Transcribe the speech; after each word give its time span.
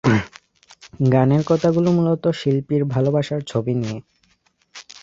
গানের 1.09 1.43
কথাগুলি 1.47 1.89
মূলত 1.91 2.23
শিল্পীর 2.39 2.81
ভালবাসার 2.85 3.41
ছবি 3.43 3.73
নিয়ে। 3.75 3.97